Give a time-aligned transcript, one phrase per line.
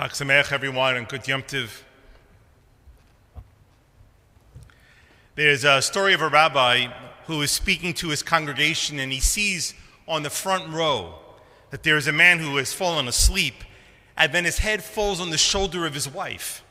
[0.00, 1.44] Chag Sameach, everyone, and Good Yom.
[5.34, 6.86] There's a story of a rabbi
[7.26, 9.74] who is speaking to his congregation, and he sees
[10.08, 11.16] on the front row
[11.68, 13.56] that there is a man who has fallen asleep,
[14.16, 16.64] and then his head falls on the shoulder of his wife.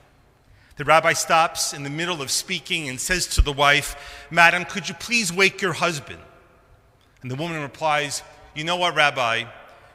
[0.78, 4.90] The rabbi stops in the middle of speaking and says to the wife, Madam, could
[4.90, 6.24] you please wake your husband?
[7.22, 8.24] And the woman replies,
[8.56, 9.44] You know what, Rabbi?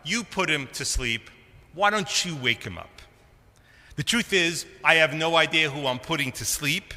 [0.05, 1.31] You put him to sleep.
[1.73, 2.94] Why don't you wake him up?
[3.97, 6.95] The truth is, I have no idea who I'm putting to sleep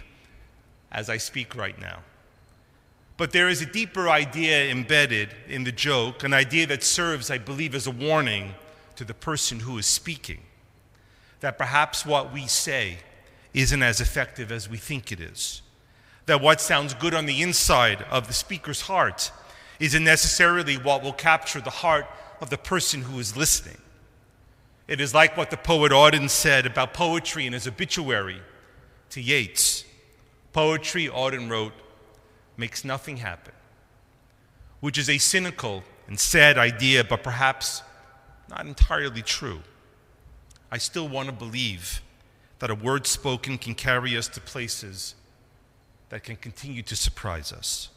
[0.91, 1.99] as I speak right now.
[3.17, 7.37] But there is a deeper idea embedded in the joke, an idea that serves, I
[7.37, 8.53] believe, as a warning
[8.95, 10.39] to the person who is speaking.
[11.39, 12.97] That perhaps what we say
[13.53, 15.61] isn't as effective as we think it is.
[16.27, 19.31] That what sounds good on the inside of the speaker's heart
[19.79, 22.05] isn't necessarily what will capture the heart
[22.41, 23.77] of the person who is listening.
[24.87, 28.41] It is like what the poet Auden said about poetry in his obituary
[29.09, 29.83] to Yeats.
[30.53, 31.73] Poetry, Auden wrote,
[32.55, 33.53] makes nothing happen,
[34.79, 37.83] which is a cynical and sad idea, but perhaps
[38.49, 39.59] not entirely true.
[40.71, 42.01] I still want to believe
[42.59, 45.15] that a word spoken can carry us to places
[46.09, 47.89] that can continue to surprise us.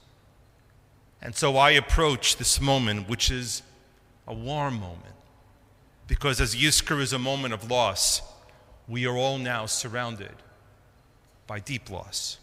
[1.23, 3.63] And so I approach this moment, which is
[4.27, 5.15] a warm moment,
[6.11, 8.21] because as Yizkor is a moment of loss,
[8.89, 10.35] we are all now surrounded
[11.47, 12.39] by deep loss.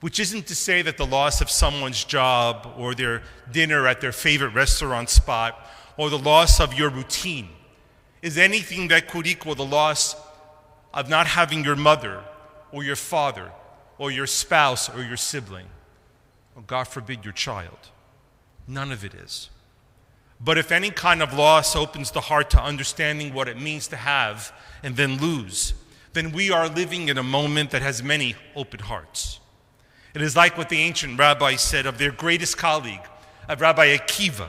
[0.00, 4.10] Which isn't to say that the loss of someone's job or their dinner at their
[4.10, 5.56] favorite restaurant spot
[5.96, 7.48] or the loss of your routine
[8.22, 10.16] is anything that could equal the loss
[10.92, 12.24] of not having your mother
[12.72, 13.52] or your father
[13.98, 15.66] or your spouse or your sibling
[16.56, 17.78] or God forbid your child.
[18.66, 19.48] None of it is.
[20.40, 23.96] But if any kind of loss opens the heart to understanding what it means to
[23.96, 25.74] have and then lose,
[26.12, 29.40] then we are living in a moment that has many open hearts.
[30.14, 33.02] It is like what the ancient rabbis said of their greatest colleague,
[33.48, 34.48] of Rabbi Akiva.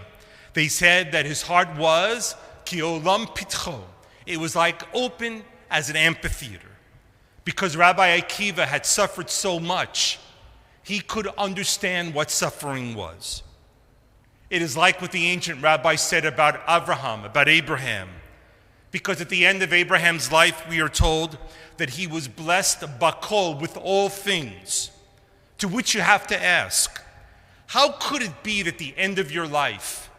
[0.53, 2.35] They said that his heart was
[2.65, 3.81] kiolam pitcho.
[4.25, 6.67] It was like open as an amphitheater.
[7.45, 10.19] Because Rabbi Akiva had suffered so much,
[10.83, 13.43] he could understand what suffering was.
[14.49, 18.09] It is like what the ancient rabbi said about Abraham, about Abraham.
[18.91, 21.37] Because at the end of Abraham's life, we are told
[21.77, 24.89] that he was blessed bakol with all things.
[25.59, 26.99] To which you have to ask,
[27.67, 30.09] how could it be that the end of your life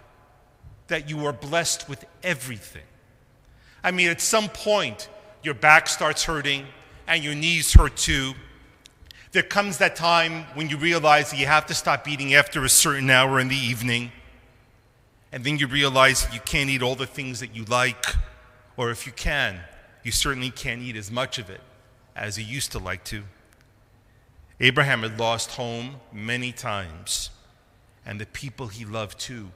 [0.87, 2.85] that you are blessed with everything?
[3.83, 5.09] I mean, at some point,
[5.43, 6.67] your back starts hurting
[7.09, 8.35] and your knees hurt too.
[9.33, 12.69] There comes that time when you realize that you have to stop eating after a
[12.69, 14.13] certain hour in the evening.
[15.33, 18.05] And then you realize you can't eat all the things that you like,
[18.77, 19.61] or if you can,
[20.03, 21.61] you certainly can't eat as much of it
[22.17, 23.23] as you used to like to.
[24.59, 27.31] Abraham had lost home many times,
[28.05, 29.51] and the people he loved too.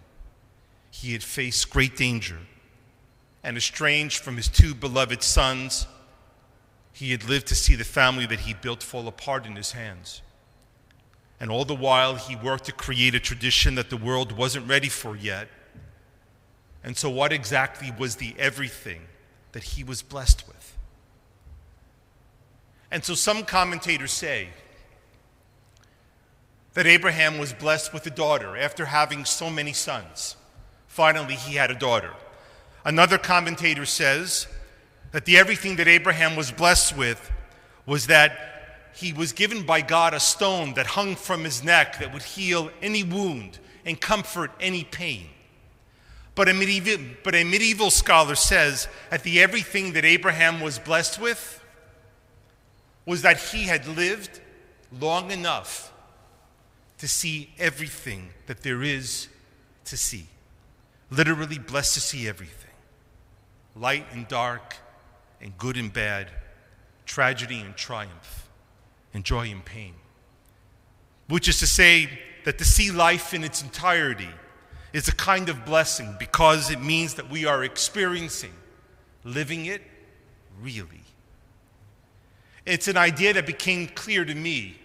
[0.91, 2.39] He had faced great danger,
[3.43, 5.87] and estranged from his two beloved sons,
[6.93, 10.23] he had lived to see the family that he built fall apart in his hands.
[11.41, 14.89] And all the while, he worked to create a tradition that the world wasn't ready
[14.89, 15.49] for yet.
[16.85, 19.01] And so, what exactly was the everything
[19.53, 20.77] that he was blessed with?
[22.91, 24.51] And so, some commentators say
[26.75, 30.37] that Abraham was blessed with a daughter after having so many sons.
[30.87, 32.13] Finally, he had a daughter.
[32.85, 34.47] Another commentator says
[35.13, 37.33] that the everything that Abraham was blessed with
[37.87, 42.13] was that he was given by God a stone that hung from his neck that
[42.13, 45.29] would heal any wound and comfort any pain.
[46.35, 51.21] But a medieval, but a medieval scholar says that the everything that Abraham was blessed
[51.21, 51.63] with
[53.07, 54.41] was that he had lived
[54.99, 55.93] long enough
[56.99, 59.29] to see everything that there is
[59.85, 60.27] to see.
[61.11, 62.61] Literally, blessed to see everything
[63.77, 64.77] light and dark,
[65.41, 66.31] and good and bad,
[67.07, 68.49] tragedy and triumph,
[69.13, 69.95] and joy and pain.
[71.29, 72.09] Which is to say,
[72.45, 74.29] that to see life in its entirety
[74.95, 78.53] is a kind of blessing because it means that we are experiencing,
[79.25, 79.83] living it
[80.63, 81.03] really.
[82.65, 84.77] It's an idea that became clear to me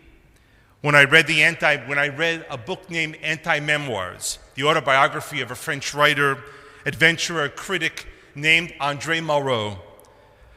[0.81, 5.41] when I read the anti when I read a book named Anti Memoirs, the autobiography
[5.41, 6.39] of a French writer,
[6.87, 9.77] adventurer, critic named Andre Malraux.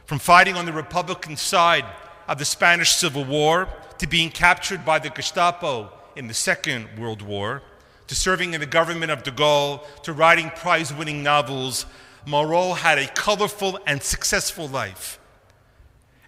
[0.05, 1.85] From fighting on the Republican side
[2.27, 3.69] of the Spanish Civil War
[3.99, 7.61] to being captured by the Gestapo in the Second World War,
[8.07, 11.85] to serving in the government of de Gaulle, to writing prize winning novels,
[12.25, 15.19] Malraux had a colorful and successful life.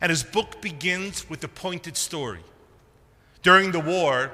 [0.02, 2.42] And his book begins with a pointed story.
[3.44, 4.32] During the war,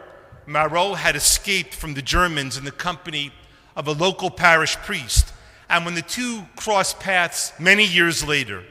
[0.47, 3.31] Malraux had escaped from the Germans in the company
[3.75, 5.33] of a local parish priest.
[5.69, 8.63] And when the two crossed paths many years later,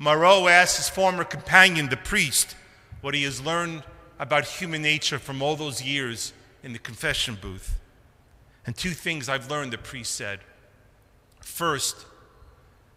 [0.00, 2.56] Malraux asked his former companion, the priest,
[3.00, 3.82] what he has learned
[4.18, 7.79] about human nature from all those years in the confession booth.
[8.66, 10.40] And two things I've learned, the priest said.
[11.40, 12.06] First,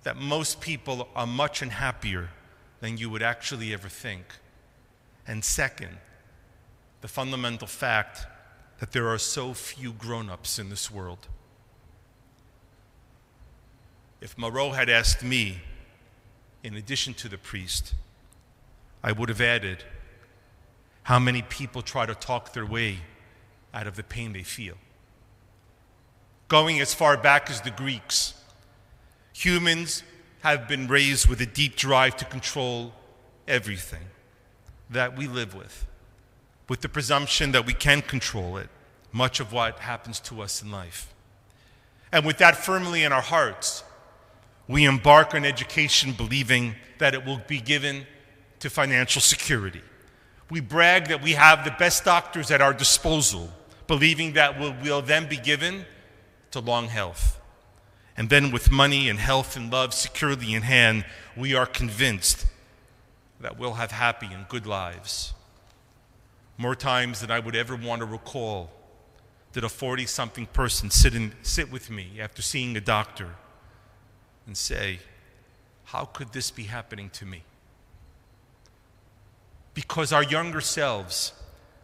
[0.04, 2.30] that most people are much unhappier
[2.82, 4.26] than you would actually ever think.
[5.26, 5.98] And second,
[7.02, 8.26] the fundamental fact
[8.80, 11.28] that there are so few grown ups in this world.
[14.20, 15.62] If Malraux had asked me,
[16.64, 17.94] in addition to the priest,
[19.04, 19.84] I would have added
[21.04, 23.00] how many people try to talk their way
[23.74, 24.76] out of the pain they feel.
[26.54, 28.36] Going as far back as the Greeks,
[29.34, 30.04] humans
[30.42, 32.94] have been raised with a deep drive to control
[33.48, 34.04] everything
[34.92, 35.88] that we live with,
[36.70, 38.70] with the presumption that we can control it,
[39.12, 41.12] much of what happens to us in life.
[42.12, 43.84] And with that firmly in our hearts,
[44.68, 48.06] we embark on education believing that it will be given
[48.60, 49.82] to financial security.
[50.52, 53.50] We brag that we have the best doctors at our disposal,
[53.88, 55.88] believing that we'll, then be given
[56.54, 57.40] to long health.
[58.16, 61.06] And then, with money and health and love securely in hand,
[61.36, 62.46] we are convinced
[63.40, 65.34] that we'll have happy and good lives.
[66.58, 68.70] More times than I would ever want to recall,
[69.52, 73.36] did a 40 something person sit, in, sit with me after seeing a doctor
[74.46, 75.00] and say,
[75.86, 77.44] How could this be happening to me?
[79.74, 81.34] Because our younger selves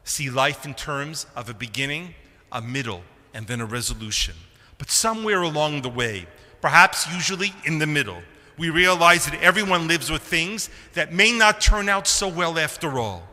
[0.03, 2.13] see life in terms of a beginning,
[2.51, 3.01] a middle,
[3.33, 4.35] and then a resolution.
[4.79, 6.25] But somewhere along the way,
[6.61, 8.23] perhaps usually in the middle,
[8.57, 12.97] we realize that everyone lives with things that may not turn out so well after
[12.97, 13.23] all.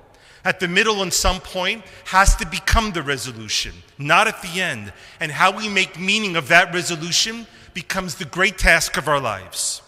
[0.45, 4.93] At the middle, and some point, has to become the resolution, not at the end.
[5.19, 9.83] And how we make meaning of that resolution becomes the great task of our lives.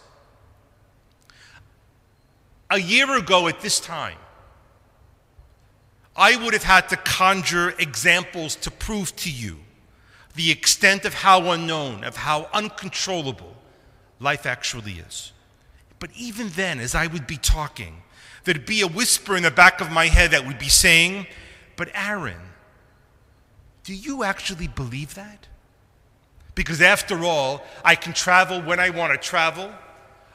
[2.71, 4.19] A year ago at this time,
[6.17, 9.59] I would have had to conjure examples to prove to you
[10.39, 13.57] the extent of how unknown, of how uncontrollable
[14.21, 15.33] life actually is.
[15.99, 18.03] But even then, as I would be talking,
[18.45, 21.27] there'd be a whisper in the back of my head that would be saying,
[21.77, 22.41] But Aaron,
[23.83, 25.49] do you actually believe that?
[26.55, 29.73] Because after all, I can travel when I want to travel.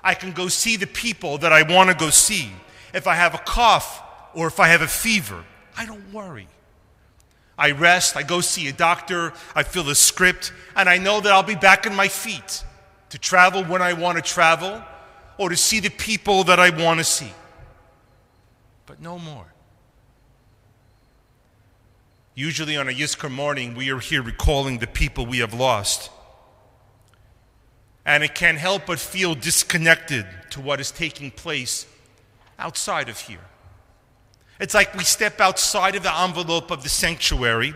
[0.04, 2.52] I can go see the people that I want to go see.
[2.94, 4.04] If I have a cough
[4.34, 5.46] or if I have a fever,
[5.78, 6.50] I don't worry.
[7.58, 11.32] I rest, I go see a doctor, I fill a script, and I know that
[11.32, 12.64] I'll be back on my feet
[13.10, 14.82] to travel when I want to travel
[15.38, 17.32] or to see the people that I want to see.
[18.86, 19.46] But no more.
[22.36, 26.10] Usually on a Yizkor morning, we are here recalling the people we have lost.
[28.06, 31.86] And it can't help but feel disconnected to what is taking place
[32.58, 33.46] outside of here.
[34.60, 37.74] It's like we step outside of the envelope of the sanctuary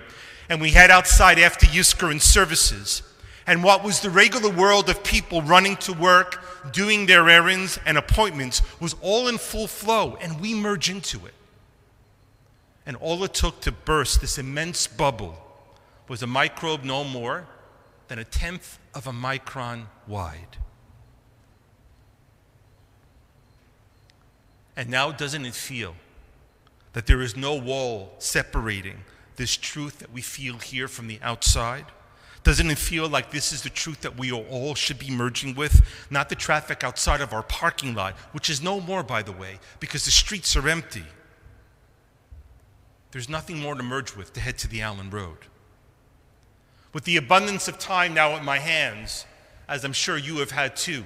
[0.49, 3.03] and we head outside after Yizkor and services.
[3.45, 7.97] And what was the regular world of people running to work, doing their errands and
[7.97, 11.33] appointments was all in full flow, and we merge into it.
[12.85, 15.37] And all it took to burst this immense bubble
[16.07, 17.47] was a microbe no more
[18.07, 20.57] than a tenth of a micron wide.
[24.75, 25.95] And now, doesn't it feel
[26.97, 28.97] that there is no wall separating
[29.35, 31.85] this truth that we feel here from the outside?
[32.41, 35.85] Doesn't it feel like this is the truth that we all should be merging with?
[36.09, 39.59] Not the traffic outside of our parking lot, which is no more, by the way,
[39.79, 41.03] because the streets are empty.
[43.11, 45.37] There's nothing more to merge with to head to the Allen Road.
[46.93, 49.27] With the abundance of time now at my hands,
[49.69, 51.03] as I'm sure you have had too,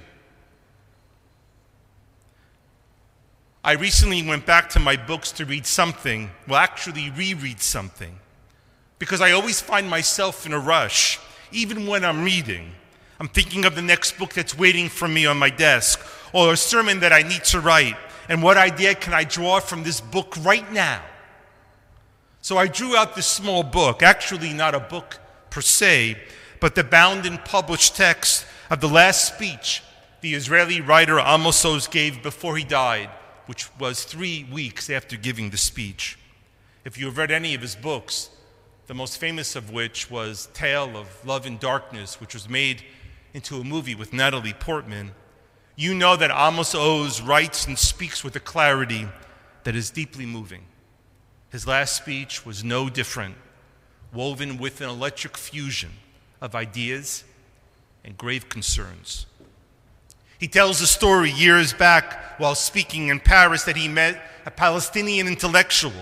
[3.64, 8.18] I recently went back to my books to read something, well, actually, reread something,
[8.98, 11.20] because I always find myself in a rush,
[11.52, 12.72] even when I'm reading.
[13.20, 16.00] I'm thinking of the next book that's waiting for me on my desk,
[16.32, 17.96] or a sermon that I need to write,
[18.28, 21.00] and what idea can I draw from this book right now?
[22.40, 26.16] So I drew out this small book, actually not a book per se,
[26.58, 29.84] but the bound and published text of the last speech
[30.20, 33.10] the Israeli writer Amos Oz gave before he died,
[33.46, 36.18] which was three weeks after giving the speech.
[36.84, 38.30] If you have read any of his books,
[38.86, 42.82] the most famous of which was Tale of Love and Darkness, which was made
[43.34, 45.12] into a movie with Natalie Portman,
[45.76, 49.08] you know that Amos Oz writes and speaks with a clarity
[49.64, 50.64] that is deeply moving.
[51.50, 53.36] His last speech was no different,
[54.12, 55.90] woven with an electric fusion
[56.40, 57.24] of ideas
[58.04, 59.26] and grave concerns.
[60.42, 65.28] He tells a story years back while speaking in Paris that he met a Palestinian
[65.28, 65.92] intellectual.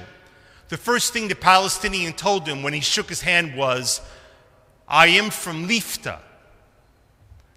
[0.70, 4.00] The first thing the Palestinian told him when he shook his hand was,
[4.88, 6.20] I am from Lifta.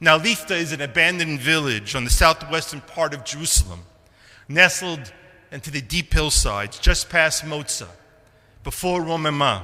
[0.01, 3.83] Now, Lifta is an abandoned village on the southwestern part of Jerusalem,
[4.49, 5.13] nestled
[5.53, 7.87] into the deep hillsides just past Moza,
[8.65, 9.63] Before Romema,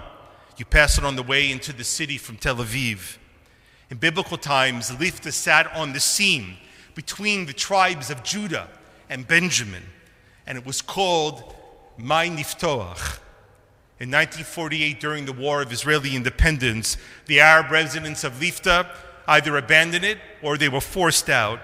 [0.56, 3.18] you pass it on the way into the city from Tel Aviv.
[3.90, 6.56] In biblical times, Lifta sat on the seam
[7.00, 8.68] between the tribes of Judah
[9.10, 9.84] and Benjamin,
[10.46, 11.56] and it was called
[11.98, 13.20] Mai Niftoach.
[14.02, 18.86] In 1948, during the War of Israeli Independence, the Arab residents of Lifta
[19.30, 21.62] either abandoned it or they were forced out.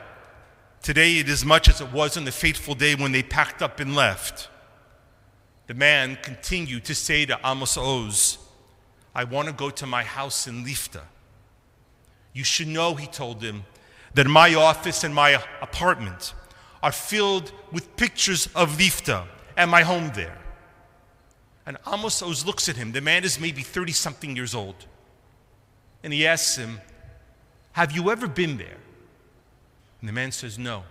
[0.82, 3.82] Today, it is much as it was on the fateful day when they packed up
[3.82, 4.48] and left.
[5.68, 8.38] The man continued to say to Amos Oz,
[9.14, 11.02] I want to go to my house in Lifta.
[12.32, 13.66] You should know, he told him,
[14.16, 16.34] that my office and my apartment
[16.82, 20.38] are filled with pictures of Lifta and my home there.
[21.66, 22.92] And Amos Oz looks at him.
[22.92, 24.76] The man is maybe 30 something years old.
[26.04, 26.80] And he asks him,
[27.74, 28.78] Have you ever been there?
[30.00, 30.84] And the man says, No.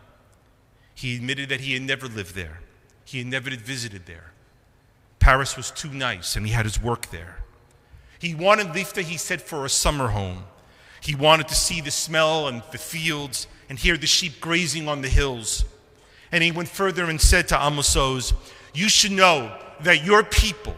[0.94, 2.60] He admitted that he had never lived there,
[3.04, 4.32] he had never visited there.
[5.18, 7.38] Paris was too nice, and he had his work there.
[8.18, 10.44] He wanted Lifta, he said, for a summer home.
[11.04, 15.02] He wanted to see the smell and the fields and hear the sheep grazing on
[15.02, 15.64] the hills.
[16.32, 18.32] And he went further and said to Amos Oz,
[18.72, 20.74] You should know that your people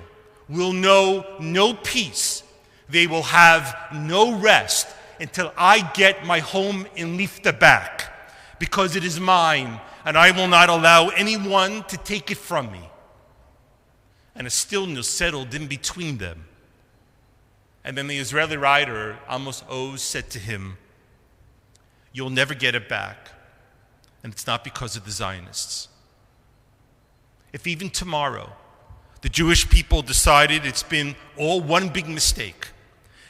[0.48, 2.42] will know no peace.
[2.88, 4.88] They will have no rest
[5.20, 10.48] until I get my home in Lifta back, because it is mine, and I will
[10.48, 12.82] not allow anyone to take it from me
[14.36, 16.45] and a stillness settled in between them.
[17.86, 20.76] And then the Israeli writer, Amos Oz, said to him,
[22.12, 23.28] You'll never get it back.
[24.24, 25.86] And it's not because of the Zionists.
[27.52, 28.50] If even tomorrow
[29.20, 32.68] the Jewish people decided it's been all one big mistake,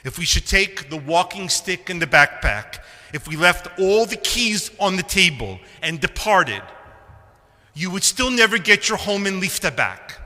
[0.03, 2.79] if we should take the walking stick and the backpack,
[3.13, 6.63] if we left all the keys on the table and departed,
[7.75, 10.17] you would still never get your home in Lifta back.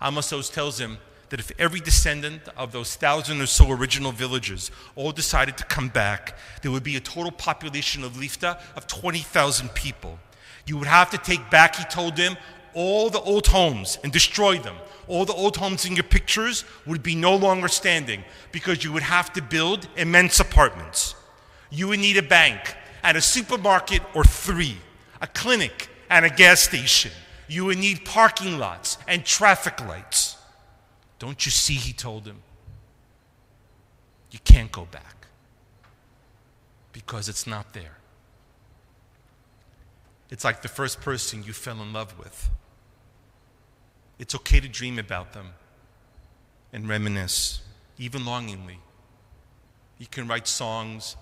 [0.00, 0.98] Amos Oz tells him
[1.30, 5.88] that if every descendant of those thousand or so original villagers all decided to come
[5.88, 10.18] back, there would be a total population of Lifta of 20,000 people.
[10.66, 12.36] You would have to take back, he told them,
[12.74, 14.76] all the old homes and destroy them.
[15.06, 19.02] All the old homes in your pictures would be no longer standing because you would
[19.02, 21.14] have to build immense apartments.
[21.70, 24.76] You would need a bank and a supermarket or three,
[25.20, 27.10] a clinic and a gas station
[27.48, 30.27] you would need parking lots and traffic lights.
[31.18, 32.42] Don't you see, he told him.
[34.30, 35.26] You can't go back
[36.92, 37.98] because it's not there.
[40.30, 42.50] It's like the first person you fell in love with.
[44.18, 45.54] It's okay to dream about them
[46.72, 47.62] and reminisce,
[47.98, 48.78] even longingly.
[49.98, 51.16] You can write songs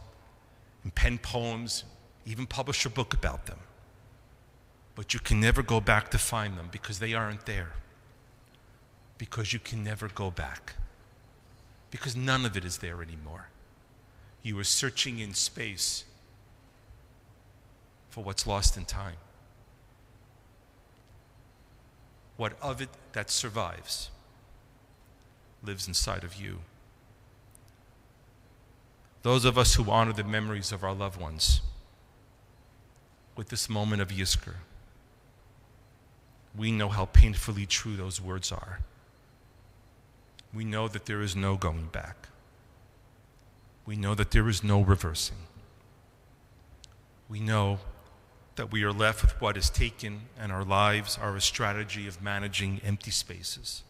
[0.82, 1.84] and pen poems,
[2.24, 3.58] even publish a book about them
[4.96, 7.74] but you can never go back to find them because they aren't there.
[9.18, 10.74] Because you can never go back.
[11.90, 13.48] Because none of it is there anymore.
[14.42, 16.04] You are searching in space
[18.10, 19.16] for what's lost in time.
[22.36, 24.10] What of it that survives
[25.62, 26.58] lives inside of you.
[29.22, 31.60] Those of us who honor the memories of our loved ones
[33.34, 34.56] with this moment of Yizkor
[36.56, 38.80] we know how painfully true those words are.
[40.56, 42.28] We know that there is no going back.
[43.84, 45.36] We know that there is no reversing.
[47.28, 47.80] We know
[48.54, 52.22] that we are left with what is taken, and our lives are a strategy of
[52.22, 53.82] managing empty spaces.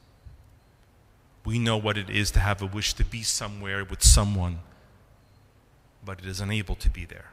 [1.44, 4.58] We know what it is to have a wish to be somewhere with someone,
[6.04, 7.30] but it is unable to be there.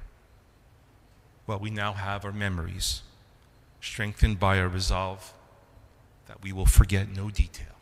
[1.48, 3.02] Well, we now have our memories
[3.82, 5.34] strengthened by a resolve
[6.28, 7.73] that we will forget no detail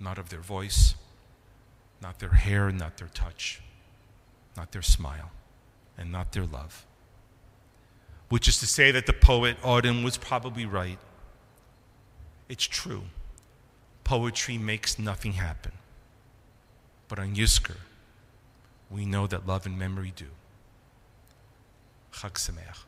[0.00, 0.94] not of their voice,
[2.02, 3.60] not their hair, not their touch,
[4.56, 5.30] not their smile,
[5.98, 6.86] and not their love.
[8.30, 10.98] Which is to say that the poet Auden was probably right.
[12.48, 13.02] It's true.
[14.04, 15.72] Poetry makes nothing happen.
[17.08, 17.76] But on Yizkor,
[18.90, 20.26] we know that love and memory do.
[22.12, 22.84] Chag Sameach.